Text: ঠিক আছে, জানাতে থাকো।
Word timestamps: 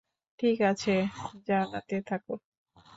ঠিক 0.39 0.57
আছে, 0.61 0.95
জানাতে 1.47 1.97
থাকো। 2.01 2.33